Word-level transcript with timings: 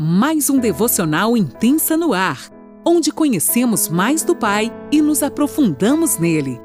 mais 0.00 0.48
um 0.48 0.60
devocional 0.60 1.36
intensa 1.36 1.96
no 1.96 2.12
ar, 2.12 2.38
onde 2.86 3.10
conhecemos 3.10 3.88
mais 3.88 4.22
do 4.22 4.36
Pai 4.36 4.72
e 4.92 5.02
nos 5.02 5.24
aprofundamos 5.24 6.18
nele. 6.18 6.60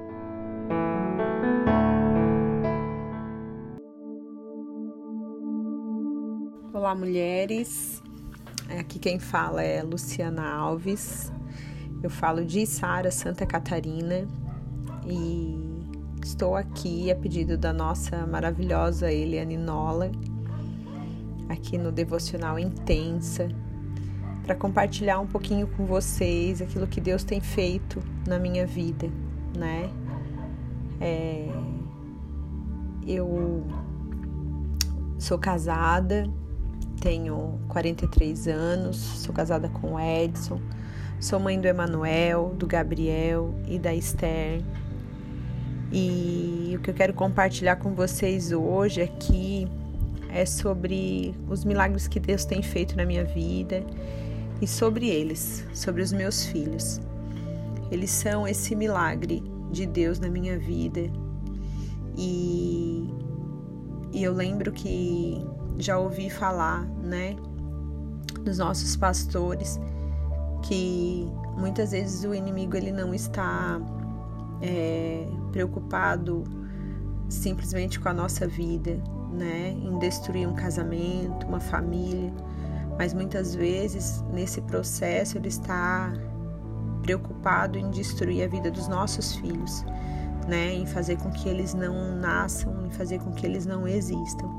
Olá, 6.71 6.93
mulheres. 6.93 8.03
Aqui 8.79 8.99
quem 8.99 9.17
fala 9.17 9.63
é 9.63 9.81
Luciana 9.81 10.47
Alves. 10.53 11.33
Eu 12.03 12.11
falo 12.11 12.45
de 12.45 12.67
Sara, 12.67 13.09
Santa 13.09 13.47
Catarina, 13.47 14.27
e 15.07 15.57
estou 16.23 16.55
aqui 16.55 17.09
a 17.09 17.15
pedido 17.15 17.57
da 17.57 17.73
nossa 17.73 18.27
maravilhosa 18.27 19.11
Eliane 19.11 19.57
Nola 19.57 20.11
aqui 21.49 21.77
no 21.77 21.91
Devocional 21.91 22.57
Intensa, 22.57 23.49
para 24.43 24.55
compartilhar 24.55 25.19
um 25.19 25.27
pouquinho 25.27 25.67
com 25.67 25.85
vocês 25.85 26.61
aquilo 26.61 26.85
que 26.85 26.99
Deus 26.99 27.23
tem 27.23 27.39
feito 27.39 28.01
na 28.27 28.37
minha 28.37 28.65
vida, 28.65 29.09
né? 29.57 29.89
É, 30.99 31.47
eu 33.07 33.65
sou 35.17 35.37
casada, 35.37 36.29
tenho 37.01 37.59
43 37.69 38.47
anos, 38.47 38.97
sou 38.97 39.33
casada 39.33 39.69
com 39.69 39.93
o 39.93 39.99
Edson, 39.99 40.59
sou 41.19 41.39
mãe 41.39 41.59
do 41.59 41.67
Emanuel, 41.67 42.53
do 42.57 42.67
Gabriel 42.67 43.53
e 43.67 43.79
da 43.79 43.93
Esther. 43.93 44.61
E 45.91 46.73
o 46.75 46.79
que 46.81 46.89
eu 46.89 46.93
quero 46.93 47.13
compartilhar 47.13 47.75
com 47.75 47.93
vocês 47.93 48.51
hoje 48.51 49.01
aqui 49.01 49.67
é 49.67 49.82
sobre 50.45 51.35
os 51.47 51.63
milagres 51.63 52.07
que 52.07 52.19
Deus 52.19 52.43
tem 52.45 52.61
feito 52.63 52.97
na 52.97 53.05
minha 53.05 53.23
vida 53.23 53.83
e 54.61 54.67
sobre 54.67 55.07
eles, 55.07 55.65
sobre 55.73 56.01
os 56.01 56.11
meus 56.11 56.45
filhos. 56.45 56.99
Eles 57.91 58.09
são 58.09 58.47
esse 58.47 58.75
milagre 58.75 59.43
de 59.71 59.85
Deus 59.85 60.19
na 60.19 60.29
minha 60.29 60.57
vida. 60.57 61.01
E, 62.17 63.07
e 64.11 64.23
eu 64.23 64.33
lembro 64.33 64.71
que 64.71 65.45
já 65.77 65.97
ouvi 65.97 66.29
falar, 66.29 66.85
né, 67.03 67.35
dos 68.43 68.57
nossos 68.57 68.95
pastores, 68.95 69.79
que 70.63 71.27
muitas 71.57 71.91
vezes 71.91 72.23
o 72.23 72.33
inimigo 72.33 72.75
ele 72.75 72.91
não 72.91 73.13
está 73.13 73.79
é, 74.61 75.27
preocupado 75.51 76.43
simplesmente 77.33 77.99
com 77.99 78.09
a 78.09 78.13
nossa 78.13 78.47
vida, 78.47 78.97
né, 79.31 79.69
em 79.71 79.97
destruir 79.99 80.47
um 80.47 80.53
casamento, 80.53 81.47
uma 81.47 81.59
família, 81.59 82.31
mas 82.97 83.13
muitas 83.13 83.55
vezes 83.55 84.23
nesse 84.31 84.61
processo 84.61 85.37
ele 85.37 85.47
está 85.47 86.13
preocupado 87.01 87.77
em 87.77 87.89
destruir 87.89 88.43
a 88.43 88.47
vida 88.47 88.69
dos 88.69 88.87
nossos 88.87 89.35
filhos, 89.35 89.83
né, 90.47 90.73
em 90.73 90.85
fazer 90.85 91.17
com 91.17 91.31
que 91.31 91.49
eles 91.49 91.73
não 91.73 92.15
nasçam, 92.15 92.85
em 92.85 92.91
fazer 92.91 93.19
com 93.19 93.31
que 93.31 93.45
eles 93.45 93.65
não 93.65 93.87
existam. 93.87 94.49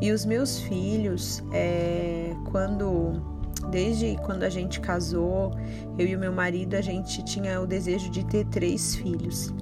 E 0.00 0.12
os 0.12 0.26
meus 0.26 0.60
filhos, 0.60 1.42
é, 1.52 2.34
quando 2.50 3.22
desde 3.70 4.16
quando 4.24 4.42
a 4.42 4.48
gente 4.48 4.80
casou, 4.80 5.52
eu 5.98 6.06
e 6.06 6.14
o 6.14 6.18
meu 6.18 6.32
marido, 6.32 6.74
a 6.74 6.80
gente 6.80 7.24
tinha 7.24 7.60
o 7.60 7.66
desejo 7.66 8.10
de 8.10 8.24
ter 8.24 8.44
três 8.46 8.94
filhos. 8.94 9.52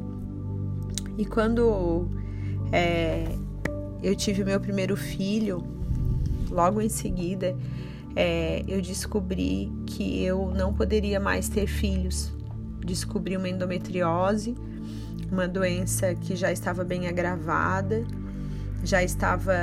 E 1.16 1.24
quando 1.24 2.08
é, 2.72 3.36
eu 4.02 4.14
tive 4.14 4.44
meu 4.44 4.60
primeiro 4.60 4.96
filho, 4.96 5.64
logo 6.50 6.80
em 6.80 6.88
seguida, 6.88 7.56
é, 8.16 8.64
eu 8.68 8.80
descobri 8.80 9.72
que 9.86 10.22
eu 10.22 10.52
não 10.54 10.72
poderia 10.72 11.18
mais 11.18 11.48
ter 11.48 11.66
filhos. 11.66 12.32
Descobri 12.84 13.36
uma 13.36 13.48
endometriose, 13.48 14.54
uma 15.30 15.48
doença 15.48 16.14
que 16.14 16.36
já 16.36 16.52
estava 16.52 16.84
bem 16.84 17.08
agravada, 17.08 18.04
já 18.84 19.02
estava 19.02 19.54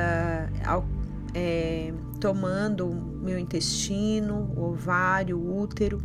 é, 1.34 1.94
tomando 2.20 2.90
meu 3.22 3.38
intestino, 3.38 4.52
o 4.56 4.72
ovário, 4.72 5.38
o 5.38 5.62
útero. 5.62 6.02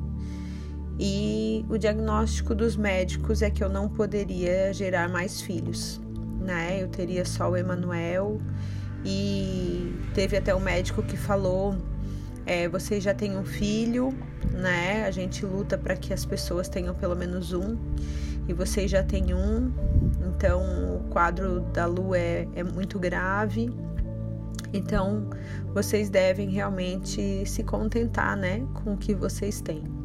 E 0.98 1.64
o 1.68 1.76
diagnóstico 1.76 2.54
dos 2.54 2.76
médicos 2.76 3.42
é 3.42 3.50
que 3.50 3.62
eu 3.62 3.68
não 3.68 3.88
poderia 3.88 4.72
gerar 4.72 5.08
mais 5.08 5.40
filhos 5.40 6.00
né? 6.46 6.80
Eu 6.80 6.88
teria 6.88 7.24
só 7.24 7.50
o 7.50 7.56
Emanuel 7.56 8.40
e 9.04 9.94
teve 10.14 10.36
até 10.36 10.54
o 10.54 10.58
um 10.58 10.60
médico 10.60 11.02
que 11.02 11.16
falou: 11.16 11.76
é, 12.46 12.68
você 12.68 13.00
já 13.00 13.12
tem 13.12 13.36
um 13.36 13.44
filho, 13.44 14.14
né? 14.52 15.04
A 15.04 15.10
gente 15.10 15.44
luta 15.44 15.76
para 15.76 15.96
que 15.96 16.14
as 16.14 16.24
pessoas 16.24 16.68
tenham 16.68 16.94
pelo 16.94 17.16
menos 17.16 17.52
um 17.52 17.76
e 18.48 18.54
você 18.54 18.86
já 18.86 19.02
tem 19.02 19.34
um, 19.34 19.72
então 20.24 20.62
o 20.96 21.08
quadro 21.10 21.60
da 21.72 21.84
lua 21.84 22.16
é, 22.16 22.48
é 22.54 22.62
muito 22.62 22.98
grave. 22.98 23.68
Então 24.72 25.28
vocês 25.74 26.08
devem 26.08 26.50
realmente 26.50 27.44
se 27.46 27.62
contentar, 27.62 28.36
né, 28.36 28.66
com 28.74 28.94
o 28.94 28.96
que 28.96 29.14
vocês 29.14 29.60
têm. 29.60 29.95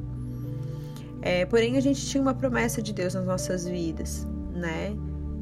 É, 1.21 1.45
porém, 1.45 1.77
a 1.77 1.79
gente 1.79 2.05
tinha 2.05 2.21
uma 2.21 2.33
promessa 2.33 2.81
de 2.81 2.93
Deus 2.93 3.13
nas 3.13 3.25
nossas 3.25 3.67
vidas, 3.67 4.27
né? 4.53 4.95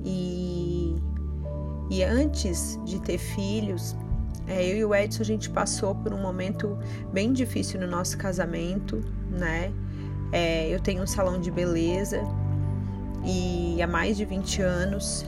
E, 0.03 0.95
e 1.89 2.03
antes 2.03 2.79
de 2.85 3.01
ter 3.01 3.17
filhos, 3.17 3.95
é, 4.47 4.65
eu 4.65 4.77
e 4.77 4.85
o 4.85 4.95
Edson 4.95 5.21
a 5.21 5.25
gente 5.25 5.49
passou 5.49 5.93
por 5.95 6.13
um 6.13 6.21
momento 6.21 6.77
bem 7.13 7.31
difícil 7.31 7.79
no 7.79 7.87
nosso 7.87 8.17
casamento, 8.17 9.01
né? 9.29 9.71
É, 10.31 10.67
eu 10.69 10.79
tenho 10.79 11.03
um 11.03 11.07
salão 11.07 11.39
de 11.39 11.51
beleza 11.51 12.21
e 13.23 13.81
há 13.81 13.87
mais 13.87 14.17
de 14.17 14.25
20 14.25 14.61
anos 14.61 15.25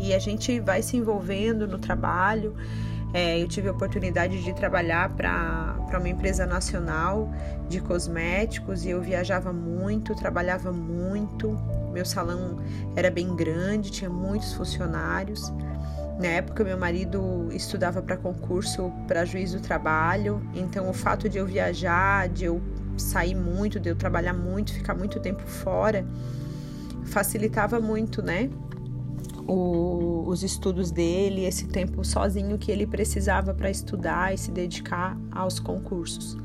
e 0.00 0.14
a 0.14 0.18
gente 0.18 0.60
vai 0.60 0.82
se 0.82 0.96
envolvendo 0.96 1.66
no 1.66 1.78
trabalho. 1.78 2.54
É, 3.14 3.42
eu 3.42 3.48
tive 3.48 3.68
a 3.68 3.72
oportunidade 3.72 4.42
de 4.42 4.52
trabalhar 4.52 5.10
para 5.10 5.98
uma 5.98 6.08
empresa 6.08 6.46
nacional 6.46 7.32
de 7.68 7.80
cosméticos 7.80 8.84
e 8.84 8.90
eu 8.90 9.00
viajava 9.00 9.52
muito, 9.52 10.14
trabalhava 10.14 10.70
muito, 10.70 11.58
meu 11.92 12.04
salão 12.04 12.58
era 12.94 13.10
bem 13.10 13.34
grande, 13.34 13.90
tinha 13.90 14.10
muitos 14.10 14.52
funcionários. 14.52 15.52
Na 16.18 16.26
época, 16.26 16.64
meu 16.64 16.76
marido 16.76 17.48
estudava 17.52 18.02
para 18.02 18.16
concurso 18.16 18.92
para 19.06 19.24
juiz 19.24 19.52
do 19.52 19.60
trabalho, 19.60 20.42
então 20.54 20.90
o 20.90 20.92
fato 20.92 21.28
de 21.28 21.38
eu 21.38 21.46
viajar, 21.46 22.28
de 22.28 22.44
eu 22.44 22.60
sair 22.98 23.36
muito, 23.36 23.78
de 23.78 23.88
eu 23.88 23.96
trabalhar 23.96 24.34
muito, 24.34 24.72
ficar 24.74 24.94
muito 24.94 25.20
tempo 25.20 25.42
fora, 25.42 26.04
facilitava 27.04 27.80
muito, 27.80 28.20
né? 28.20 28.50
O, 29.48 30.24
os 30.26 30.42
estudos 30.42 30.90
dele, 30.90 31.46
esse 31.46 31.66
tempo 31.66 32.04
sozinho 32.04 32.58
que 32.58 32.70
ele 32.70 32.86
precisava 32.86 33.54
para 33.54 33.70
estudar 33.70 34.34
e 34.34 34.36
se 34.36 34.50
dedicar 34.50 35.18
aos 35.32 35.58
concursos. 35.58 36.36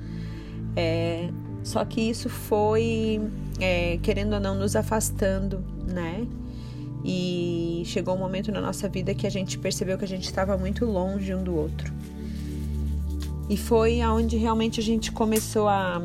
É, 0.73 1.29
só 1.63 1.83
que 1.83 2.01
isso 2.01 2.29
foi 2.29 3.21
é, 3.59 3.97
querendo 4.01 4.33
ou 4.33 4.39
não, 4.39 4.55
nos 4.55 4.75
afastando, 4.75 5.63
né? 5.87 6.25
E 7.03 7.83
chegou 7.85 8.15
um 8.15 8.17
momento 8.17 8.51
na 8.51 8.61
nossa 8.61 8.87
vida 8.87 9.13
que 9.13 9.27
a 9.27 9.29
gente 9.29 9.57
percebeu 9.59 9.97
que 9.97 10.05
a 10.05 10.07
gente 10.07 10.23
estava 10.23 10.57
muito 10.57 10.85
longe 10.85 11.33
um 11.35 11.43
do 11.43 11.55
outro. 11.55 11.93
E 13.49 13.57
foi 13.57 14.01
aonde 14.01 14.37
realmente 14.37 14.79
a 14.79 14.83
gente 14.83 15.11
começou 15.11 15.67
a, 15.67 16.01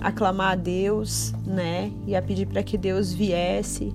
a 0.00 0.10
clamar 0.10 0.52
a 0.52 0.56
Deus, 0.56 1.32
né? 1.46 1.92
E 2.06 2.16
a 2.16 2.22
pedir 2.22 2.46
para 2.46 2.62
que 2.62 2.78
Deus 2.78 3.12
viesse 3.12 3.92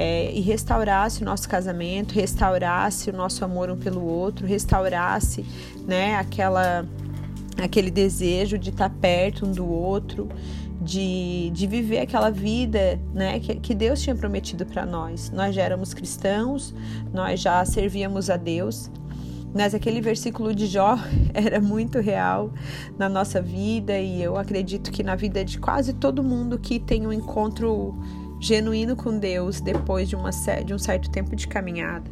é, 0.00 0.30
e 0.32 0.40
restaurasse 0.40 1.22
o 1.22 1.24
nosso 1.24 1.48
casamento, 1.48 2.14
restaurasse 2.14 3.10
o 3.10 3.12
nosso 3.12 3.44
amor 3.44 3.68
um 3.68 3.76
pelo 3.76 4.00
outro, 4.04 4.46
restaurasse, 4.46 5.44
né? 5.84 6.14
Aquela 6.14 6.86
aquele 7.60 7.90
desejo 7.90 8.56
de 8.56 8.70
estar 8.70 8.88
perto 8.88 9.44
um 9.44 9.50
do 9.50 9.68
outro, 9.68 10.28
de, 10.80 11.50
de 11.50 11.66
viver 11.66 11.98
aquela 11.98 12.30
vida 12.30 13.00
né, 13.12 13.40
que, 13.40 13.56
que 13.56 13.74
Deus 13.74 14.00
tinha 14.00 14.14
prometido 14.14 14.64
para 14.64 14.86
nós. 14.86 15.32
Nós 15.32 15.52
já 15.52 15.62
éramos 15.62 15.92
cristãos, 15.92 16.72
nós 17.12 17.40
já 17.40 17.64
servíamos 17.64 18.30
a 18.30 18.36
Deus, 18.36 18.88
mas 19.52 19.74
aquele 19.74 20.00
versículo 20.00 20.54
de 20.54 20.68
Jó 20.68 20.96
era 21.34 21.60
muito 21.60 21.98
real 21.98 22.52
na 22.96 23.08
nossa 23.08 23.42
vida 23.42 23.98
e 23.98 24.22
eu 24.22 24.36
acredito 24.36 24.92
que 24.92 25.02
na 25.02 25.16
vida 25.16 25.44
de 25.44 25.58
quase 25.58 25.92
todo 25.92 26.22
mundo 26.22 26.56
que 26.56 26.78
tem 26.78 27.04
um 27.04 27.12
encontro 27.12 27.98
genuíno 28.40 28.94
com 28.96 29.18
Deus 29.18 29.60
depois 29.60 30.08
de, 30.08 30.16
uma, 30.16 30.30
de 30.64 30.74
um 30.74 30.78
certo 30.78 31.10
tempo 31.10 31.34
de 31.34 31.46
caminhada. 31.48 32.10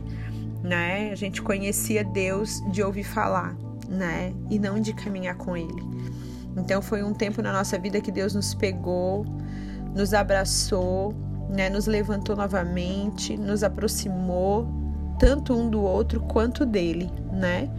Né? 0.62 1.10
A 1.12 1.14
gente 1.14 1.40
conhecia 1.42 2.02
Deus 2.02 2.62
de 2.70 2.82
ouvir 2.82 3.04
falar, 3.04 3.56
né? 3.88 4.32
E 4.50 4.58
não 4.58 4.80
de 4.80 4.92
caminhar 4.92 5.36
com 5.36 5.56
Ele. 5.56 5.82
Então 6.56 6.80
foi 6.80 7.02
um 7.02 7.12
tempo 7.12 7.42
na 7.42 7.52
nossa 7.52 7.78
vida 7.78 8.00
que 8.00 8.10
Deus 8.10 8.34
nos 8.34 8.54
pegou, 8.54 9.24
nos 9.94 10.14
abraçou, 10.14 11.14
né, 11.48 11.68
nos 11.68 11.86
levantou 11.86 12.34
novamente, 12.34 13.36
nos 13.36 13.62
aproximou 13.62 14.66
tanto 15.18 15.54
um 15.54 15.68
do 15.68 15.80
outro 15.80 16.20
quanto 16.20 16.64
dele, 16.66 17.10
né? 17.32 17.70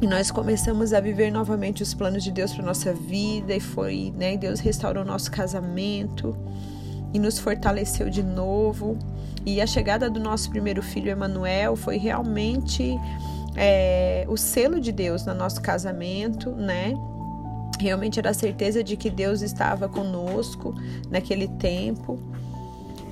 E 0.00 0.06
nós 0.06 0.30
começamos 0.30 0.92
a 0.92 1.00
viver 1.00 1.30
novamente 1.30 1.82
os 1.82 1.94
planos 1.94 2.22
de 2.22 2.30
Deus 2.30 2.52
para 2.52 2.64
nossa 2.64 2.92
vida 2.92 3.54
e 3.54 3.60
foi, 3.60 4.12
né, 4.16 4.36
Deus 4.36 4.60
restaurou 4.60 5.04
nosso 5.04 5.30
casamento 5.30 6.36
e 7.16 7.18
nos 7.18 7.38
fortaleceu 7.38 8.10
de 8.10 8.22
novo. 8.22 8.98
E 9.44 9.60
a 9.60 9.66
chegada 9.66 10.10
do 10.10 10.20
nosso 10.20 10.50
primeiro 10.50 10.82
filho, 10.82 11.10
Emanuel, 11.10 11.74
foi 11.74 11.96
realmente 11.96 12.94
é, 13.56 14.26
o 14.28 14.36
selo 14.36 14.78
de 14.78 14.92
Deus 14.92 15.24
no 15.24 15.34
nosso 15.34 15.62
casamento, 15.62 16.50
né? 16.50 16.94
Realmente 17.80 18.18
era 18.18 18.30
a 18.30 18.34
certeza 18.34 18.84
de 18.84 18.96
que 18.96 19.08
Deus 19.08 19.40
estava 19.40 19.88
conosco 19.88 20.74
naquele 21.10 21.48
tempo. 21.48 22.18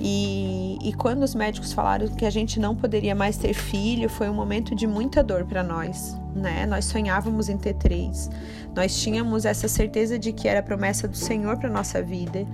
E, 0.01 0.77
e, 0.83 0.93
quando 0.93 1.23
os 1.23 1.35
médicos 1.35 1.73
falaram 1.73 2.09
que 2.09 2.27
a 2.27 2.31
gente 2.31 2.59
não 2.59 2.75
poderia 2.75 3.15
mais 3.15 3.37
ter 3.39 3.55
filho, 3.55 4.09
foi 4.09 4.29
um 4.29 4.35
momento 4.35 4.75
de 4.75 4.87
muita 4.87 5.23
dor 5.23 5.45
para 5.45 5.63
nós, 5.63 6.19
né? 6.35 6.67
Nós 6.67 6.85
sonhávamos 6.87 7.49
em 7.49 7.57
ter 7.57 7.75
três, 7.75 8.29
nós 8.75 9.01
tínhamos 9.01 9.45
essa 9.45 9.69
certeza 9.69 10.19
de 10.19 10.33
que 10.33 10.49
era 10.49 10.61
a 10.61 10.63
promessa 10.63 11.07
do 11.07 11.17
Senhor 11.17 11.57
para 11.57 11.71
nossa 11.71 12.03
vida. 12.03 12.45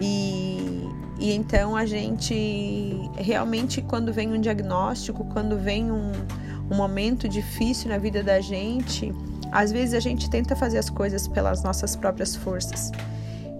E, 0.00 0.88
e 1.18 1.32
então 1.32 1.76
a 1.76 1.84
gente 1.84 3.10
realmente, 3.16 3.82
quando 3.82 4.12
vem 4.12 4.32
um 4.32 4.40
diagnóstico, 4.40 5.24
quando 5.24 5.58
vem 5.58 5.90
um, 5.90 6.12
um 6.70 6.76
momento 6.76 7.28
difícil 7.28 7.88
na 7.88 7.98
vida 7.98 8.22
da 8.22 8.40
gente, 8.40 9.12
às 9.50 9.72
vezes 9.72 9.94
a 9.94 10.00
gente 10.00 10.28
tenta 10.28 10.54
fazer 10.54 10.78
as 10.78 10.90
coisas 10.90 11.26
pelas 11.26 11.62
nossas 11.62 11.96
próprias 11.96 12.36
forças. 12.36 12.92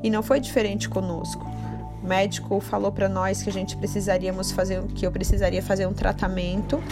E 0.02 0.10
não 0.10 0.22
foi 0.22 0.38
diferente 0.38 0.88
conosco. 0.88 1.44
O 2.02 2.06
médico 2.06 2.60
falou 2.60 2.92
para 2.92 3.08
nós 3.08 3.42
que 3.42 3.50
a 3.50 3.52
gente 3.52 3.76
precisaríamos 3.76 4.52
fazer, 4.52 4.82
que 4.94 5.06
eu 5.06 5.10
precisaria 5.10 5.62
fazer 5.62 5.86
um 5.86 5.92
tratamento, 5.92 6.82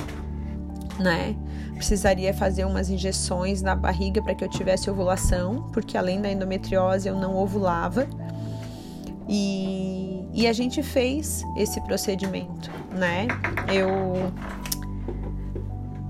né? 0.99 1.37
Precisaria 1.75 2.32
fazer 2.34 2.64
umas 2.64 2.88
injeções 2.88 3.62
na 3.62 3.76
barriga 3.76 4.20
para 4.22 4.34
que 4.34 4.42
eu 4.42 4.49
tivesse 4.49 4.90
ovulação, 4.90 5.69
porque 5.72 5.96
além 5.96 6.20
da 6.20 6.31
endometriose 6.31 7.06
eu 7.06 7.14
não 7.14 7.37
ovulava. 7.37 8.08
E, 9.28 10.25
e 10.32 10.46
a 10.46 10.52
gente 10.52 10.82
fez 10.82 11.43
esse 11.56 11.81
procedimento, 11.81 12.70
né? 12.93 13.26
Eu 13.73 14.32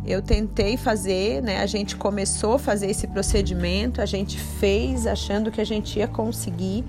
eu 0.07 0.23
tentei 0.23 0.77
fazer, 0.77 1.43
né? 1.43 1.61
A 1.61 1.67
gente 1.67 1.97
começou 1.97 2.55
a 2.55 2.59
fazer 2.59 2.89
esse 2.89 3.09
procedimento, 3.09 4.01
a 4.01 4.07
gente 4.07 4.39
fez 4.39 5.05
achando 5.05 5.51
que 5.51 5.61
a 5.61 5.65
gente 5.65 5.99
ia 5.99 6.07
conseguir, 6.07 6.85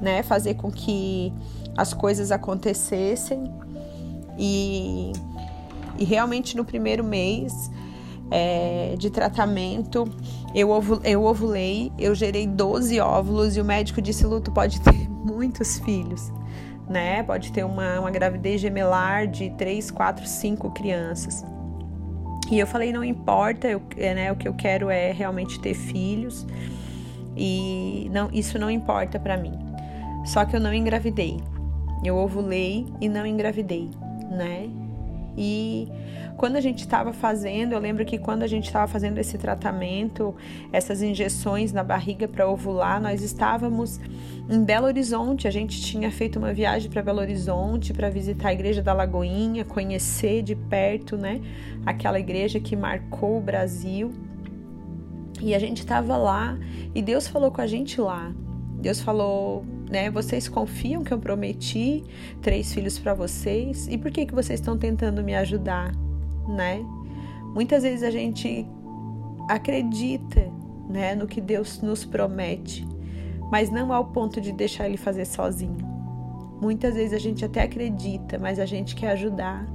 né? 0.00 0.22
Fazer 0.22 0.54
com 0.54 0.70
que 0.70 1.32
as 1.76 1.92
coisas 1.92 2.30
acontecessem 2.30 3.52
e, 4.38 5.12
e 5.98 6.04
realmente 6.04 6.56
no 6.56 6.64
primeiro 6.64 7.02
mês 7.02 7.70
é, 8.30 8.94
de 8.96 9.10
tratamento 9.10 10.04
eu, 10.54 10.70
ovo, 10.70 11.00
eu 11.02 11.24
ovulei, 11.24 11.90
eu 11.98 12.14
gerei 12.14 12.46
12 12.46 13.00
óvulos 13.00 13.56
e 13.56 13.60
o 13.60 13.64
médico 13.64 14.00
disse: 14.00 14.24
Luto, 14.24 14.52
pode 14.52 14.80
ter 14.80 15.09
muitos 15.24 15.78
filhos, 15.78 16.32
né? 16.88 17.22
Pode 17.22 17.52
ter 17.52 17.64
uma, 17.64 18.00
uma 18.00 18.10
gravidez 18.10 18.60
gemelar 18.60 19.26
de 19.26 19.50
3, 19.50 19.90
4, 19.90 20.26
5 20.26 20.70
crianças. 20.70 21.44
E 22.50 22.58
eu 22.58 22.66
falei, 22.66 22.92
não 22.92 23.04
importa, 23.04 23.68
eu, 23.68 23.80
é, 23.96 24.14
né, 24.14 24.32
o 24.32 24.36
que 24.36 24.48
eu 24.48 24.54
quero 24.54 24.90
é 24.90 25.12
realmente 25.12 25.60
ter 25.60 25.74
filhos 25.74 26.46
e 27.36 28.10
não, 28.12 28.28
isso 28.32 28.58
não 28.58 28.70
importa 28.70 29.18
para 29.20 29.36
mim. 29.36 29.52
Só 30.24 30.44
que 30.44 30.56
eu 30.56 30.60
não 30.60 30.74
engravidei. 30.74 31.40
Eu 32.04 32.16
ovulei 32.16 32.86
e 33.00 33.08
não 33.08 33.24
engravidei, 33.24 33.88
né? 34.30 34.68
E 35.42 35.88
quando 36.36 36.56
a 36.56 36.60
gente 36.60 36.80
estava 36.80 37.14
fazendo, 37.14 37.72
eu 37.72 37.78
lembro 37.78 38.04
que 38.04 38.18
quando 38.18 38.42
a 38.42 38.46
gente 38.46 38.66
estava 38.66 38.86
fazendo 38.86 39.16
esse 39.16 39.38
tratamento, 39.38 40.34
essas 40.70 41.00
injeções 41.00 41.72
na 41.72 41.82
barriga 41.82 42.28
para 42.28 42.46
ovular, 42.46 43.00
nós 43.00 43.22
estávamos 43.22 43.98
em 44.50 44.62
Belo 44.62 44.84
Horizonte. 44.84 45.48
A 45.48 45.50
gente 45.50 45.80
tinha 45.80 46.10
feito 46.10 46.38
uma 46.38 46.52
viagem 46.52 46.90
para 46.90 47.02
Belo 47.02 47.20
Horizonte 47.20 47.94
para 47.94 48.10
visitar 48.10 48.50
a 48.50 48.52
igreja 48.52 48.82
da 48.82 48.92
Lagoinha, 48.92 49.64
conhecer 49.64 50.42
de 50.42 50.54
perto, 50.54 51.16
né, 51.16 51.40
aquela 51.86 52.20
igreja 52.20 52.60
que 52.60 52.76
marcou 52.76 53.38
o 53.38 53.40
Brasil. 53.40 54.12
E 55.40 55.54
a 55.54 55.58
gente 55.58 55.78
estava 55.78 56.18
lá 56.18 56.58
e 56.94 57.00
Deus 57.00 57.26
falou 57.26 57.50
com 57.50 57.62
a 57.62 57.66
gente 57.66 57.98
lá. 57.98 58.30
Deus 58.78 59.00
falou, 59.00 59.64
né? 59.90 60.08
Vocês 60.10 60.48
confiam 60.48 61.02
que 61.02 61.12
eu 61.12 61.18
prometi 61.18 62.04
três 62.40 62.72
filhos 62.72 62.98
para 62.98 63.12
vocês? 63.12 63.88
E 63.88 63.98
por 63.98 64.10
que 64.10 64.24
que 64.24 64.34
vocês 64.34 64.60
estão 64.60 64.78
tentando 64.78 65.22
me 65.22 65.34
ajudar, 65.34 65.92
né? 66.48 66.80
Muitas 67.52 67.82
vezes 67.82 68.04
a 68.04 68.10
gente 68.10 68.64
acredita, 69.48 70.48
né, 70.88 71.16
no 71.16 71.26
que 71.26 71.40
Deus 71.40 71.82
nos 71.82 72.04
promete, 72.04 72.86
mas 73.50 73.68
não 73.68 73.92
ao 73.92 74.04
ponto 74.06 74.40
de 74.40 74.52
deixar 74.52 74.86
ele 74.86 74.96
fazer 74.96 75.24
sozinho. 75.24 75.78
Muitas 76.62 76.94
vezes 76.94 77.12
a 77.12 77.18
gente 77.18 77.44
até 77.44 77.62
acredita, 77.62 78.38
mas 78.38 78.60
a 78.60 78.66
gente 78.66 78.94
quer 78.94 79.10
ajudar, 79.10 79.66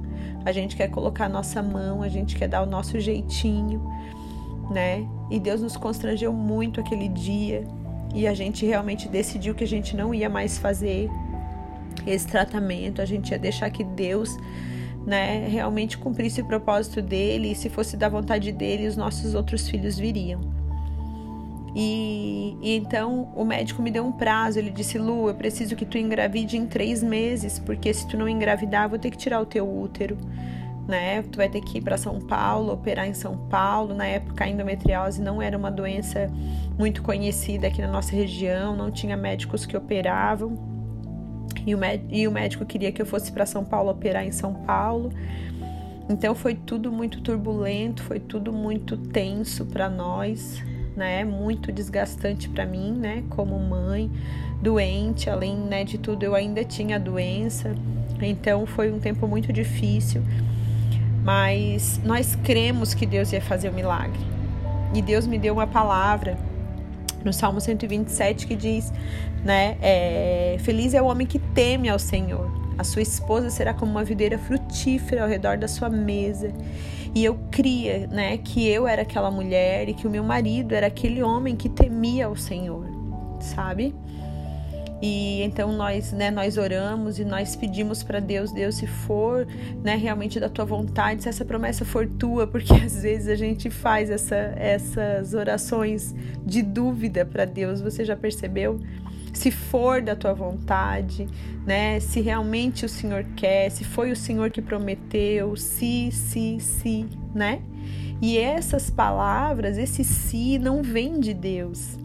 a 0.46 0.52
gente 0.52 0.76
quer 0.76 0.88
colocar 0.88 1.26
a 1.26 1.28
nossa 1.28 1.62
mão, 1.62 2.02
a 2.02 2.08
gente 2.08 2.36
quer 2.36 2.48
dar 2.48 2.62
o 2.62 2.66
nosso 2.66 2.98
jeitinho, 2.98 3.82
né? 4.70 5.06
E 5.30 5.38
Deus 5.38 5.60
nos 5.60 5.76
constrangeu 5.76 6.32
muito 6.32 6.80
aquele 6.80 7.08
dia 7.08 7.64
e 8.16 8.26
a 8.26 8.32
gente 8.32 8.64
realmente 8.64 9.08
decidiu 9.08 9.54
que 9.54 9.62
a 9.62 9.66
gente 9.66 9.94
não 9.94 10.14
ia 10.14 10.26
mais 10.26 10.56
fazer 10.56 11.10
esse 12.06 12.26
tratamento, 12.26 13.02
a 13.02 13.04
gente 13.04 13.30
ia 13.30 13.38
deixar 13.38 13.68
que 13.68 13.84
Deus 13.84 14.34
né, 15.06 15.46
realmente 15.46 15.98
cumprisse 15.98 16.40
o 16.40 16.46
propósito 16.46 17.02
dele 17.02 17.52
e 17.52 17.54
se 17.54 17.68
fosse 17.68 17.94
da 17.94 18.08
vontade 18.08 18.50
dele, 18.52 18.88
os 18.88 18.96
nossos 18.96 19.34
outros 19.34 19.68
filhos 19.68 19.98
viriam. 19.98 20.40
E, 21.74 22.56
e, 22.62 22.74
então 22.74 23.30
o 23.36 23.44
médico 23.44 23.82
me 23.82 23.90
deu 23.90 24.02
um 24.02 24.12
prazo. 24.12 24.58
Ele 24.58 24.70
disse: 24.70 24.96
Lu, 24.96 25.28
eu 25.28 25.34
preciso 25.34 25.76
que 25.76 25.84
tu 25.84 25.98
engravide 25.98 26.56
em 26.56 26.64
três 26.64 27.02
meses, 27.02 27.58
porque 27.58 27.92
se 27.92 28.08
tu 28.08 28.16
não 28.16 28.26
engravidar, 28.26 28.88
vou 28.88 28.98
ter 28.98 29.10
que 29.10 29.18
tirar 29.18 29.42
o 29.42 29.46
teu 29.46 29.68
útero 29.68 30.16
né? 30.86 31.22
Tu 31.22 31.36
vai 31.36 31.48
ter 31.48 31.60
que 31.60 31.78
ir 31.78 31.80
para 31.80 31.96
São 31.96 32.20
Paulo, 32.20 32.72
operar 32.72 33.06
em 33.06 33.14
São 33.14 33.36
Paulo. 33.48 33.94
Na 33.94 34.06
época, 34.06 34.44
a 34.44 34.48
endometriose 34.48 35.20
não 35.20 35.42
era 35.42 35.56
uma 35.56 35.70
doença 35.70 36.30
muito 36.78 37.02
conhecida 37.02 37.66
aqui 37.66 37.80
na 37.80 37.88
nossa 37.88 38.14
região, 38.14 38.76
não 38.76 38.90
tinha 38.90 39.16
médicos 39.16 39.66
que 39.66 39.76
operavam. 39.76 40.56
E 41.66 41.74
o, 41.74 41.78
e 42.10 42.28
o 42.28 42.30
médico 42.30 42.64
queria 42.64 42.92
que 42.92 43.02
eu 43.02 43.06
fosse 43.06 43.32
para 43.32 43.44
São 43.44 43.64
Paulo 43.64 43.90
operar 43.90 44.24
em 44.24 44.32
São 44.32 44.54
Paulo. 44.54 45.10
Então 46.08 46.34
foi 46.36 46.54
tudo 46.54 46.92
muito 46.92 47.20
turbulento, 47.20 48.02
foi 48.04 48.20
tudo 48.20 48.52
muito 48.52 48.96
tenso 48.96 49.66
para 49.66 49.88
nós, 49.88 50.62
né? 50.96 51.24
Muito 51.24 51.72
desgastante 51.72 52.48
para 52.48 52.64
mim, 52.64 52.92
né? 52.92 53.24
Como 53.30 53.58
mãe 53.58 54.08
doente, 54.62 55.28
além 55.28 55.56
né, 55.56 55.84
de 55.84 55.98
tudo 55.98 56.22
eu 56.22 56.34
ainda 56.34 56.64
tinha 56.64 56.98
doença. 57.00 57.74
Então 58.22 58.64
foi 58.66 58.92
um 58.92 59.00
tempo 59.00 59.26
muito 59.26 59.52
difícil 59.52 60.22
mas 61.26 62.00
nós 62.04 62.36
cremos 62.36 62.94
que 62.94 63.04
Deus 63.04 63.32
ia 63.32 63.42
fazer 63.42 63.68
o 63.68 63.72
um 63.72 63.74
milagre. 63.74 64.20
E 64.94 65.02
Deus 65.02 65.26
me 65.26 65.36
deu 65.40 65.54
uma 65.54 65.66
palavra 65.66 66.38
no 67.24 67.32
Salmo 67.32 67.60
127 67.60 68.46
que 68.46 68.54
diz, 68.54 68.92
né, 69.44 69.76
é, 69.82 70.56
feliz 70.60 70.94
é 70.94 71.02
o 71.02 71.06
homem 71.06 71.26
que 71.26 71.40
teme 71.40 71.88
ao 71.88 71.98
Senhor. 71.98 72.48
A 72.78 72.84
sua 72.84 73.02
esposa 73.02 73.50
será 73.50 73.74
como 73.74 73.90
uma 73.90 74.04
videira 74.04 74.38
frutífera 74.38 75.24
ao 75.24 75.28
redor 75.28 75.58
da 75.58 75.66
sua 75.66 75.88
mesa. 75.88 76.52
E 77.12 77.24
eu 77.24 77.36
cria, 77.50 78.06
né, 78.06 78.36
que 78.38 78.68
eu 78.68 78.86
era 78.86 79.02
aquela 79.02 79.28
mulher 79.28 79.88
e 79.88 79.94
que 79.94 80.06
o 80.06 80.10
meu 80.10 80.22
marido 80.22 80.76
era 80.76 80.86
aquele 80.86 81.24
homem 81.24 81.56
que 81.56 81.68
temia 81.68 82.26
ao 82.26 82.36
Senhor, 82.36 82.86
sabe? 83.40 83.92
E 85.00 85.42
então 85.42 85.72
nós, 85.72 86.12
né, 86.12 86.30
nós 86.30 86.56
oramos 86.56 87.18
e 87.18 87.24
nós 87.24 87.54
pedimos 87.54 88.02
para 88.02 88.18
Deus, 88.18 88.50
Deus, 88.50 88.76
se 88.76 88.86
for, 88.86 89.46
né, 89.82 89.94
realmente 89.94 90.40
da 90.40 90.48
tua 90.48 90.64
vontade, 90.64 91.22
se 91.22 91.28
essa 91.28 91.44
promessa 91.44 91.84
for 91.84 92.06
tua, 92.06 92.46
porque 92.46 92.72
às 92.82 93.02
vezes 93.02 93.28
a 93.28 93.34
gente 93.34 93.68
faz 93.68 94.08
essa, 94.10 94.36
essas 94.56 95.34
orações 95.34 96.14
de 96.44 96.62
dúvida 96.62 97.26
para 97.26 97.44
Deus. 97.44 97.80
Você 97.80 98.04
já 98.04 98.16
percebeu? 98.16 98.80
Se 99.34 99.50
for 99.50 100.00
da 100.00 100.16
tua 100.16 100.32
vontade, 100.32 101.28
né? 101.66 102.00
Se 102.00 102.22
realmente 102.22 102.86
o 102.86 102.88
Senhor 102.88 103.22
quer, 103.36 103.70
se 103.70 103.84
foi 103.84 104.10
o 104.10 104.16
Senhor 104.16 104.50
que 104.50 104.62
prometeu, 104.62 105.54
se, 105.56 106.10
se, 106.10 106.58
se, 106.58 107.06
né? 107.34 107.60
E 108.22 108.38
essas 108.38 108.88
palavras, 108.88 109.76
esse 109.76 110.02
se 110.02 110.58
não 110.58 110.82
vem 110.82 111.20
de 111.20 111.34
Deus 111.34 111.98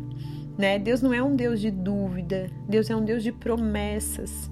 né? 0.58 0.78
Deus 0.78 1.02
não 1.02 1.14
é 1.14 1.22
um 1.22 1.36
Deus 1.36 1.60
de 1.60 1.72
dúvida, 1.72 2.50
Deus 2.68 2.90
é 2.90 2.96
um 2.96 3.04
Deus 3.04 3.24
de 3.24 3.32
promessas. 3.32 4.50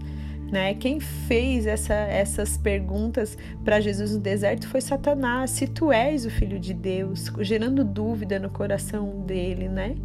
Né? 0.51 0.74
Quem 0.74 1.00
fez 1.00 1.68
essa, 1.68 1.94
essas 1.94 2.58
perguntas 2.58 3.38
para 3.63 3.79
Jesus 3.79 4.15
no 4.15 4.20
deserto 4.20 4.68
foi 4.68 4.82
Satanás. 4.82 5.51
Se 5.51 5.68
tu 5.68 5.91
és 5.91 6.25
o 6.25 6.29
filho 6.32 6.60
de 6.60 6.74
Deus, 6.74 7.32
gerando 7.41 7.84
dúvida 7.84 8.39
no 8.39 8.50
coração 8.50 9.22
dele, 9.27 9.70
né? 9.70 9.96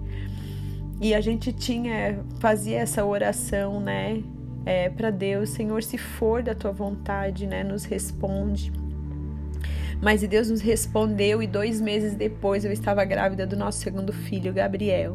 E 1.00 1.14
a 1.14 1.20
gente 1.20 1.50
tinha 1.52 2.20
fazia 2.40 2.78
essa 2.78 3.04
oração, 3.04 3.80
né? 3.80 4.22
É, 4.66 4.88
para 4.90 5.10
Deus, 5.10 5.50
Senhor, 5.50 5.82
se 5.82 5.96
for 5.96 6.42
da 6.42 6.54
tua 6.54 6.72
vontade, 6.72 7.46
né? 7.46 7.64
Nos 7.64 7.84
responde. 7.84 8.70
Mas 10.02 10.20
Deus 10.22 10.50
nos 10.50 10.60
respondeu 10.60 11.42
e 11.42 11.46
dois 11.46 11.80
meses 11.80 12.14
depois 12.14 12.64
eu 12.64 12.72
estava 12.72 13.02
grávida 13.04 13.46
do 13.46 13.56
nosso 13.56 13.78
segundo 13.78 14.12
filho, 14.12 14.52
Gabriel. 14.52 15.14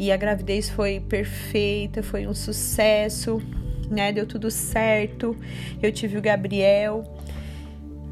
E 0.00 0.10
a 0.10 0.16
gravidez 0.16 0.70
foi 0.70 0.98
perfeita, 0.98 2.02
foi 2.02 2.26
um 2.26 2.32
sucesso, 2.32 3.38
né? 3.90 4.10
Deu 4.10 4.24
tudo 4.24 4.50
certo. 4.50 5.36
Eu 5.82 5.92
tive 5.92 6.16
o 6.16 6.22
Gabriel 6.22 7.04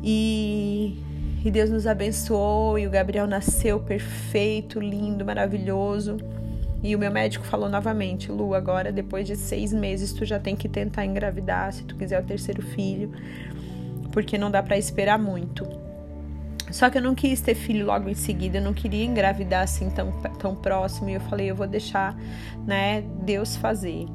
e, 0.04 1.02
e 1.42 1.50
Deus 1.50 1.70
nos 1.70 1.86
abençoou 1.86 2.78
e 2.78 2.86
o 2.86 2.90
Gabriel 2.90 3.26
nasceu 3.26 3.80
perfeito, 3.80 4.78
lindo, 4.78 5.24
maravilhoso. 5.24 6.18
E 6.82 6.94
o 6.94 6.98
meu 6.98 7.10
médico 7.10 7.46
falou 7.46 7.70
novamente, 7.70 8.30
Lu, 8.30 8.52
agora 8.52 8.92
depois 8.92 9.26
de 9.26 9.34
seis 9.34 9.72
meses 9.72 10.12
tu 10.12 10.26
já 10.26 10.38
tem 10.38 10.54
que 10.54 10.68
tentar 10.68 11.06
engravidar 11.06 11.72
se 11.72 11.84
tu 11.84 11.96
quiser 11.96 12.22
o 12.22 12.26
terceiro 12.26 12.60
filho, 12.60 13.10
porque 14.12 14.36
não 14.36 14.50
dá 14.50 14.62
para 14.62 14.76
esperar 14.76 15.18
muito. 15.18 15.87
Só 16.70 16.90
que 16.90 16.98
eu 16.98 17.02
não 17.02 17.14
quis 17.14 17.40
ter 17.40 17.54
filho 17.54 17.86
logo 17.86 18.08
em 18.08 18.14
seguida, 18.14 18.58
eu 18.58 18.62
não 18.62 18.74
queria 18.74 19.04
engravidar 19.04 19.62
assim 19.62 19.90
tão, 19.90 20.12
tão 20.38 20.54
próximo. 20.54 21.08
E 21.08 21.14
eu 21.14 21.20
falei, 21.20 21.50
eu 21.50 21.56
vou 21.56 21.66
deixar, 21.66 22.16
né, 22.66 23.02
Deus 23.22 23.56
fazer. 23.56 24.06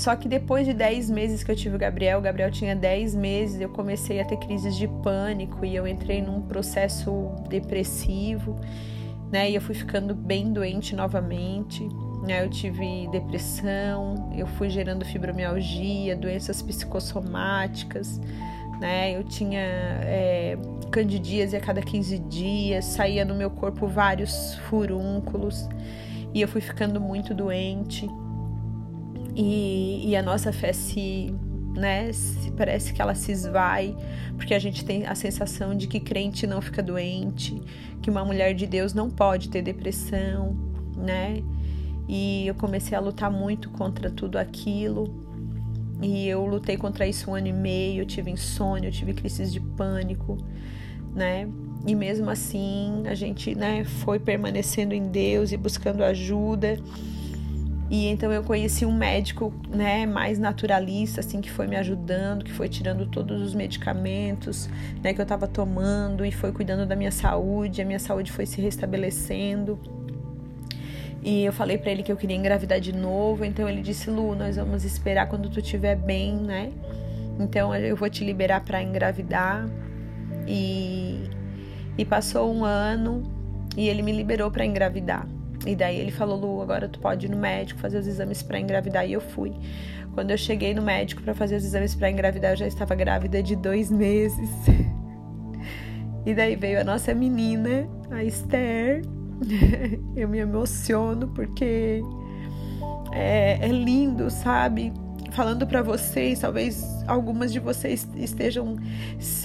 Só 0.00 0.16
que 0.16 0.28
depois 0.28 0.66
de 0.66 0.72
10 0.72 1.10
meses 1.10 1.42
que 1.42 1.50
eu 1.50 1.56
tive 1.56 1.76
o 1.76 1.78
Gabriel, 1.78 2.18
o 2.18 2.22
Gabriel 2.22 2.50
tinha 2.50 2.74
10 2.74 3.14
meses, 3.14 3.60
eu 3.60 3.68
comecei 3.68 4.18
a 4.18 4.24
ter 4.24 4.38
crises 4.38 4.74
de 4.74 4.88
pânico 4.88 5.62
e 5.64 5.76
eu 5.76 5.86
entrei 5.86 6.22
num 6.22 6.40
processo 6.40 7.30
depressivo, 7.50 8.58
né? 9.30 9.50
E 9.50 9.54
eu 9.54 9.60
fui 9.60 9.74
ficando 9.74 10.14
bem 10.14 10.54
doente 10.54 10.96
novamente, 10.96 11.86
né? 12.22 12.42
Eu 12.42 12.48
tive 12.48 13.08
depressão, 13.08 14.32
eu 14.34 14.46
fui 14.46 14.70
gerando 14.70 15.04
fibromialgia, 15.04 16.16
doenças 16.16 16.62
psicossomáticas, 16.62 18.18
né? 18.80 19.16
Eu 19.16 19.22
tinha 19.22 19.60
é, 19.60 20.58
candidíase 20.90 21.56
a 21.56 21.60
cada 21.60 21.82
15 21.82 22.18
dias, 22.18 22.84
saía 22.86 23.24
no 23.24 23.34
meu 23.34 23.50
corpo 23.50 23.86
vários 23.86 24.54
furúnculos 24.68 25.68
e 26.32 26.40
eu 26.40 26.48
fui 26.48 26.60
ficando 26.60 27.00
muito 27.00 27.34
doente. 27.34 28.08
E, 29.36 30.08
e 30.08 30.16
a 30.16 30.22
nossa 30.22 30.52
fé 30.52 30.72
se, 30.72 31.32
né, 31.74 32.12
se 32.12 32.50
parece 32.52 32.92
que 32.92 33.00
ela 33.00 33.14
se 33.14 33.30
esvai, 33.30 33.96
porque 34.36 34.54
a 34.54 34.58
gente 34.58 34.84
tem 34.84 35.06
a 35.06 35.14
sensação 35.14 35.76
de 35.76 35.86
que 35.86 36.00
crente 36.00 36.46
não 36.46 36.60
fica 36.60 36.82
doente, 36.82 37.60
que 38.02 38.10
uma 38.10 38.24
mulher 38.24 38.54
de 38.54 38.66
Deus 38.66 38.92
não 38.94 39.10
pode 39.10 39.50
ter 39.50 39.62
depressão, 39.62 40.56
né? 40.96 41.42
E 42.08 42.46
eu 42.46 42.54
comecei 42.56 42.96
a 42.96 43.00
lutar 43.00 43.30
muito 43.30 43.70
contra 43.70 44.10
tudo 44.10 44.36
aquilo. 44.36 45.29
E 46.02 46.26
eu 46.26 46.46
lutei 46.46 46.76
contra 46.76 47.06
isso 47.06 47.30
um 47.30 47.34
ano 47.34 47.48
e 47.48 47.52
meio, 47.52 48.02
eu 48.02 48.06
tive 48.06 48.30
insônia, 48.30 48.88
eu 48.88 48.92
tive 48.92 49.12
crises 49.12 49.52
de 49.52 49.60
pânico, 49.60 50.38
né? 51.14 51.46
E 51.86 51.94
mesmo 51.94 52.28
assim, 52.30 53.02
a 53.06 53.14
gente, 53.14 53.54
né, 53.54 53.84
foi 53.84 54.18
permanecendo 54.18 54.94
em 54.94 55.08
Deus 55.08 55.52
e 55.52 55.56
buscando 55.56 56.02
ajuda. 56.02 56.78
E 57.90 58.06
então 58.06 58.30
eu 58.32 58.44
conheci 58.44 58.86
um 58.86 58.96
médico, 58.96 59.52
né, 59.68 60.06
mais 60.06 60.38
naturalista, 60.38 61.20
assim, 61.20 61.40
que 61.40 61.50
foi 61.50 61.66
me 61.66 61.76
ajudando, 61.76 62.44
que 62.44 62.52
foi 62.52 62.68
tirando 62.68 63.04
todos 63.06 63.42
os 63.42 63.52
medicamentos, 63.52 64.70
né, 65.02 65.12
que 65.12 65.20
eu 65.20 65.24
estava 65.24 65.48
tomando 65.48 66.24
e 66.24 66.30
foi 66.30 66.52
cuidando 66.52 66.86
da 66.86 66.94
minha 66.94 67.10
saúde. 67.10 67.82
A 67.82 67.84
minha 67.84 67.98
saúde 67.98 68.30
foi 68.30 68.46
se 68.46 68.60
restabelecendo. 68.60 69.78
E 71.22 71.44
eu 71.44 71.52
falei 71.52 71.76
para 71.76 71.90
ele 71.90 72.02
que 72.02 72.10
eu 72.10 72.16
queria 72.16 72.36
engravidar 72.36 72.80
de 72.80 72.92
novo, 72.94 73.44
então 73.44 73.68
ele 73.68 73.82
disse: 73.82 74.10
"Lu, 74.10 74.34
nós 74.34 74.56
vamos 74.56 74.84
esperar 74.84 75.28
quando 75.28 75.50
tu 75.50 75.60
estiver 75.60 75.96
bem, 75.96 76.34
né? 76.34 76.72
Então 77.38 77.74
eu 77.74 77.96
vou 77.96 78.08
te 78.08 78.24
liberar 78.24 78.64
para 78.64 78.82
engravidar". 78.82 79.68
E 80.46 81.28
e 81.98 82.04
passou 82.04 82.52
um 82.52 82.64
ano 82.64 83.22
e 83.76 83.88
ele 83.88 84.00
me 84.00 84.12
liberou 84.12 84.50
para 84.50 84.64
engravidar. 84.64 85.26
E 85.66 85.76
daí 85.76 85.98
ele 85.98 86.10
falou: 86.10 86.38
"Lu, 86.38 86.62
agora 86.62 86.88
tu 86.88 86.98
pode 86.98 87.26
ir 87.26 87.28
no 87.28 87.36
médico 87.36 87.78
fazer 87.80 87.98
os 87.98 88.06
exames 88.06 88.42
para 88.42 88.58
engravidar". 88.58 89.06
E 89.06 89.12
eu 89.12 89.20
fui. 89.20 89.52
Quando 90.14 90.30
eu 90.30 90.38
cheguei 90.38 90.74
no 90.74 90.82
médico 90.82 91.22
para 91.22 91.34
fazer 91.34 91.56
os 91.56 91.64
exames 91.64 91.94
para 91.94 92.10
engravidar, 92.10 92.52
eu 92.52 92.56
já 92.56 92.66
estava 92.66 92.94
grávida 92.94 93.42
de 93.42 93.54
dois 93.54 93.90
meses. 93.92 94.50
E 96.24 96.34
daí 96.34 96.56
veio 96.56 96.80
a 96.80 96.84
nossa 96.84 97.14
menina, 97.14 97.86
a 98.10 98.24
Esther, 98.24 99.02
eu 100.16 100.28
me 100.28 100.38
emociono 100.38 101.28
porque 101.28 102.02
é, 103.12 103.58
é 103.60 103.68
lindo, 103.68 104.30
sabe? 104.30 104.92
Falando 105.32 105.66
para 105.66 105.82
vocês, 105.82 106.40
talvez 106.40 106.84
algumas 107.06 107.52
de 107.52 107.60
vocês 107.60 108.08
estejam 108.16 108.76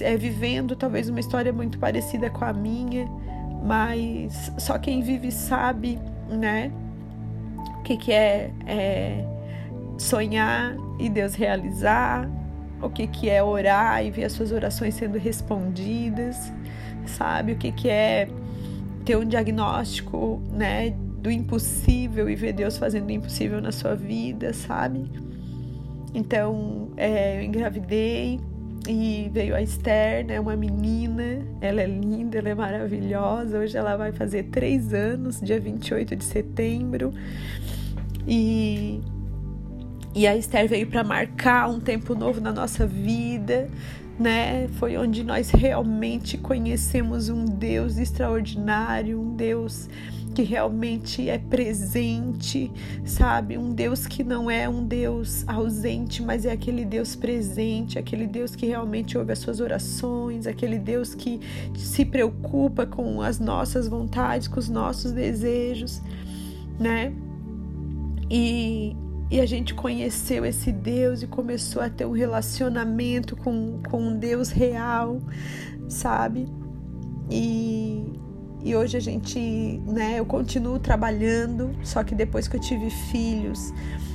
é, 0.00 0.16
vivendo 0.16 0.74
talvez 0.74 1.08
uma 1.08 1.20
história 1.20 1.52
muito 1.52 1.78
parecida 1.78 2.28
com 2.28 2.44
a 2.44 2.52
minha, 2.52 3.06
mas 3.64 4.52
só 4.58 4.78
quem 4.78 5.02
vive 5.02 5.30
sabe, 5.30 5.98
né? 6.28 6.72
O 7.78 7.82
que, 7.82 7.96
que 7.96 8.12
é, 8.12 8.50
é 8.66 9.24
sonhar 9.96 10.76
e 10.98 11.08
Deus 11.08 11.34
realizar, 11.34 12.28
o 12.82 12.90
que, 12.90 13.06
que 13.06 13.30
é 13.30 13.42
orar 13.42 14.04
e 14.04 14.10
ver 14.10 14.24
as 14.24 14.32
suas 14.32 14.52
orações 14.52 14.94
sendo 14.94 15.18
respondidas, 15.18 16.52
sabe? 17.06 17.52
O 17.52 17.56
que, 17.56 17.70
que 17.70 17.88
é 17.88 18.28
ter 19.06 19.16
um 19.16 19.24
diagnóstico, 19.24 20.42
né, 20.50 20.90
do 20.90 21.30
impossível 21.30 22.28
e 22.28 22.34
ver 22.34 22.52
Deus 22.52 22.76
fazendo 22.76 23.06
o 23.06 23.12
impossível 23.12 23.60
na 23.60 23.70
sua 23.70 23.94
vida, 23.94 24.52
sabe? 24.52 25.08
Então, 26.12 26.88
é, 26.96 27.38
eu 27.38 27.44
engravidei 27.44 28.40
e 28.88 29.30
veio 29.32 29.54
a 29.54 29.62
Esther, 29.62 30.26
né, 30.26 30.40
uma 30.40 30.56
menina, 30.56 31.38
ela 31.60 31.80
é 31.80 31.86
linda, 31.86 32.38
ela 32.38 32.48
é 32.48 32.54
maravilhosa, 32.54 33.60
hoje 33.60 33.76
ela 33.76 33.96
vai 33.96 34.10
fazer 34.10 34.44
três 34.44 34.92
anos, 34.92 35.40
dia 35.40 35.60
28 35.60 36.16
de 36.16 36.24
setembro, 36.24 37.14
e, 38.26 39.00
e 40.16 40.26
a 40.26 40.36
Esther 40.36 40.68
veio 40.68 40.88
para 40.88 41.04
marcar 41.04 41.68
um 41.68 41.78
tempo 41.78 42.12
novo 42.16 42.40
na 42.40 42.52
nossa 42.52 42.86
vida, 42.86 43.68
né? 44.18 44.68
Foi 44.78 44.96
onde 44.96 45.22
nós 45.22 45.50
realmente 45.50 46.38
conhecemos 46.38 47.28
um 47.28 47.44
Deus 47.44 47.98
extraordinário, 47.98 49.20
um 49.20 49.34
Deus 49.34 49.88
que 50.36 50.42
realmente 50.42 51.30
é 51.30 51.38
presente, 51.38 52.70
sabe? 53.06 53.56
Um 53.56 53.70
Deus 53.72 54.06
que 54.06 54.22
não 54.22 54.50
é 54.50 54.68
um 54.68 54.84
Deus 54.84 55.42
ausente, 55.48 56.22
mas 56.22 56.44
é 56.44 56.52
aquele 56.52 56.84
Deus 56.84 57.16
presente, 57.16 57.98
aquele 57.98 58.26
Deus 58.26 58.54
que 58.54 58.66
realmente 58.66 59.16
ouve 59.16 59.32
as 59.32 59.38
suas 59.38 59.60
orações, 59.60 60.46
aquele 60.46 60.78
Deus 60.78 61.14
que 61.14 61.40
se 61.74 62.04
preocupa 62.04 62.84
com 62.84 63.22
as 63.22 63.40
nossas 63.40 63.88
vontades, 63.88 64.46
com 64.46 64.60
os 64.60 64.68
nossos 64.68 65.10
desejos, 65.10 66.02
né? 66.78 67.14
E, 68.30 68.94
e 69.30 69.40
a 69.40 69.46
gente 69.46 69.74
conheceu 69.74 70.44
esse 70.44 70.70
Deus 70.70 71.22
e 71.22 71.26
começou 71.26 71.82
a 71.82 71.90
ter 71.90 72.04
um 72.04 72.12
relacionamento 72.12 73.36
com, 73.36 73.80
com 73.90 74.00
um 74.00 74.16
Deus 74.16 74.50
real, 74.50 75.20
sabe? 75.88 76.46
E, 77.28 78.04
e 78.62 78.76
hoje 78.76 78.96
a 78.96 79.00
gente, 79.00 79.38
né, 79.86 80.20
eu 80.20 80.26
continuo 80.26 80.78
trabalhando, 80.78 81.76
só 81.82 82.04
que 82.04 82.14
depois 82.14 82.46
que 82.46 82.56
eu 82.56 82.60
tive 82.60 82.88
filhos, 82.88 83.72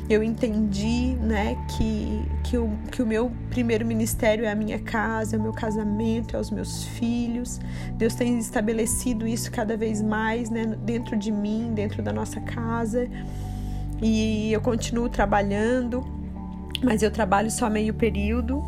eu 0.09 0.23
entendi, 0.23 1.13
né, 1.15 1.57
que, 1.77 2.21
que, 2.45 2.57
o, 2.57 2.69
que 2.89 3.01
o 3.01 3.05
meu 3.05 3.31
primeiro 3.49 3.85
ministério 3.85 4.45
é 4.45 4.51
a 4.51 4.55
minha 4.55 4.79
casa, 4.79 5.35
é 5.35 5.39
o 5.39 5.41
meu 5.41 5.53
casamento, 5.53 6.37
é 6.37 6.39
os 6.39 6.51
meus 6.51 6.85
filhos. 6.85 7.59
Deus 7.95 8.15
tem 8.15 8.39
estabelecido 8.39 9.27
isso 9.27 9.51
cada 9.51 9.75
vez 9.75 10.01
mais, 10.01 10.49
né, 10.49 10.65
dentro 10.85 11.17
de 11.17 11.31
mim, 11.31 11.73
dentro 11.73 12.01
da 12.01 12.13
nossa 12.13 12.39
casa 12.39 13.09
e 14.01 14.51
eu 14.51 14.59
continuo 14.61 15.07
trabalhando, 15.07 16.03
mas 16.83 17.03
eu 17.03 17.11
trabalho 17.11 17.51
só 17.51 17.69
meio 17.69 17.93
período, 17.93 18.63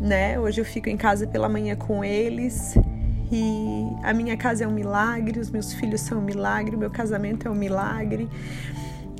né? 0.00 0.38
Hoje 0.38 0.60
eu 0.60 0.64
fico 0.64 0.88
em 0.88 0.96
casa 0.96 1.26
pela 1.26 1.48
manhã 1.48 1.74
com 1.74 2.04
eles 2.04 2.74
e 3.30 3.88
a 4.02 4.12
minha 4.12 4.36
casa 4.36 4.64
é 4.64 4.68
um 4.68 4.72
milagre, 4.72 5.40
os 5.40 5.50
meus 5.50 5.72
filhos 5.72 6.02
são 6.02 6.18
um 6.18 6.22
milagre, 6.22 6.76
o 6.76 6.78
meu 6.78 6.90
casamento 6.90 7.48
é 7.48 7.50
um 7.50 7.54
milagre. 7.54 8.28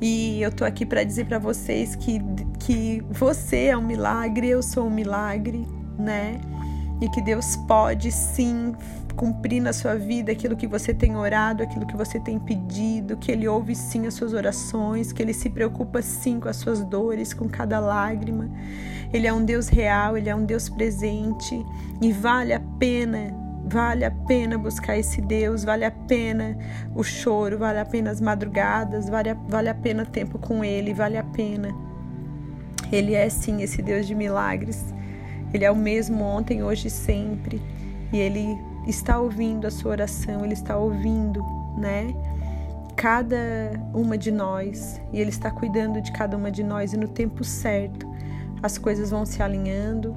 E 0.01 0.43
eu 0.43 0.53
tô 0.53 0.65
aqui 0.65 0.85
para 0.85 1.03
dizer 1.03 1.27
para 1.27 1.39
vocês 1.39 1.97
que, 1.97 2.21
que 2.59 3.03
você 3.11 3.67
é 3.67 3.77
um 3.77 3.87
milagre, 3.87 4.49
eu 4.49 4.63
sou 4.63 4.87
um 4.87 4.91
milagre, 4.91 5.67
né? 5.99 6.41
E 7.01 7.09
que 7.09 7.23
Deus 7.23 7.57
pode 7.67 8.13
sim 8.13 8.75
cumprir 9.13 9.61
na 9.61 9.73
sua 9.73 9.95
vida 9.95 10.33
aquilo 10.33 10.57
que 10.57 10.67
você 10.67 10.93
tem 10.93 11.17
orado, 11.17 11.63
aquilo 11.63 11.87
que 11.87 11.97
você 11.97 12.19
tem 12.19 12.39
pedido, 12.39 13.17
que 13.17 13.31
Ele 13.31 13.47
ouve 13.47 13.75
sim 13.75 14.07
as 14.07 14.15
suas 14.15 14.33
orações, 14.33 15.13
que 15.13 15.23
Ele 15.23 15.33
se 15.33 15.51
preocupa 15.51 16.03
sim 16.03 16.41
com 16.41 16.49
as 16.49 16.57
suas 16.57 16.83
dores, 16.85 17.33
com 17.33 17.49
cada 17.49 17.79
lágrima. 17.79 18.51
Ele 19.13 19.27
é 19.27 19.33
um 19.33 19.45
Deus 19.45 19.69
real, 19.69 20.17
Ele 20.17 20.29
é 20.29 20.35
um 20.35 20.45
Deus 20.45 20.69
presente 20.69 21.65
e 22.01 22.13
vale 22.13 22.53
a 22.53 22.61
pena. 22.79 23.41
Vale 23.65 24.05
a 24.05 24.11
pena 24.11 24.59
buscar 24.59 24.99
esse 24.99 25.21
Deus, 25.21 25.63
vale 25.63 25.85
a 25.85 25.91
pena 25.91 26.59
o 26.97 27.03
choro, 27.03 27.57
vale 27.57 27.79
a 27.79 27.85
pena 27.85 28.11
as 28.11 28.21
madrugadas, 28.21 29.09
vale 29.09 29.31
a, 29.31 29.35
vale 29.35 29.69
a 29.69 29.75
pena 29.75 30.05
tempo 30.05 30.37
com 30.39 30.65
Ele, 30.65 30.93
vale 30.93 31.17
a 31.17 31.23
pena. 31.23 31.73
Ele 32.91 33.15
é 33.15 33.29
sim 33.29 33.63
esse 33.63 33.81
Deus 33.81 34.07
de 34.07 34.15
milagres. 34.15 34.93
Ele 35.55 35.65
é 35.65 35.71
o 35.71 35.77
mesmo 35.77 36.25
ontem, 36.25 36.63
hoje 36.63 36.89
e 36.89 36.91
sempre. 36.91 37.63
E 38.13 38.19
Ele 38.19 38.59
está 38.87 39.19
ouvindo 39.19 39.67
a 39.67 39.71
sua 39.71 39.93
oração, 39.93 40.45
Ele 40.45 40.55
está 40.55 40.77
ouvindo, 40.77 41.45
né? 41.77 42.15
Cada 42.97 43.73
uma 43.95 44.19
de 44.19 44.31
nós, 44.31 45.01
e 45.13 45.21
Ele 45.21 45.31
está 45.31 45.51
cuidando 45.51 46.01
de 46.01 46.13
cada 46.13 46.37
uma 46.37 46.51
de 46.51 46.63
nós, 46.63 46.93
e 46.93 46.97
no 46.97 47.09
tempo 47.09 47.45
certo 47.45 48.11
as 48.63 48.79
coisas 48.79 49.11
vão 49.11 49.27
se 49.27 49.43
alinhando 49.43 50.15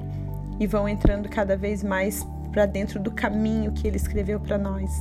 e 0.60 0.68
vão 0.68 0.88
entrando 0.88 1.28
cada 1.28 1.58
vez 1.58 1.84
mais 1.84 2.26
para 2.52 2.66
dentro 2.66 3.00
do 3.00 3.12
caminho 3.12 3.72
que 3.72 3.88
Ele 3.88 3.98
escreveu 3.98 4.40
para 4.40 4.58
nós. 4.58 4.92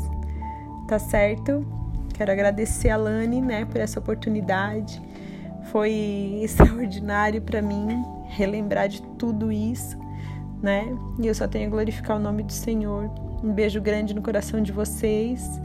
Tá 0.89 0.99
certo? 0.99 1.65
Quero 2.15 2.33
agradecer 2.33 2.91
a 2.91 2.97
Lani, 2.97 3.41
né, 3.41 3.65
por 3.65 3.81
essa 3.81 3.99
oportunidade. 3.99 5.01
Foi 5.71 6.41
extraordinário 6.43 7.43
para 7.43 7.61
mim 7.61 8.03
relembrar 8.27 8.89
de 8.89 9.03
tudo 9.19 9.53
isso, 9.53 9.99
né? 10.63 10.87
E 11.21 11.27
eu 11.27 11.35
só 11.35 11.47
tenho 11.47 11.67
a 11.69 11.71
glorificar 11.71 12.17
o 12.17 12.21
nome 12.21 12.43
do 12.43 12.53
Senhor. 12.53 13.11
Um 13.45 13.53
beijo 13.53 13.79
grande 13.79 14.15
no 14.15 14.23
coração 14.23 14.63
de 14.63 14.73
vocês 14.73 15.61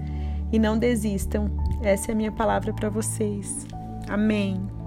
e 0.51 0.59
não 0.59 0.77
desistam. 0.77 1.49
Essa 1.81 2.11
é 2.11 2.13
a 2.13 2.15
minha 2.15 2.31
palavra 2.31 2.73
para 2.73 2.89
vocês. 2.89 3.65
Amém. 4.09 4.78